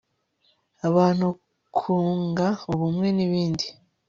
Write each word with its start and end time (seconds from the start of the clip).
abantu 0.87 1.27
kunga 1.77 2.47
ubumwe 2.71 3.07
nibindi 3.15 3.65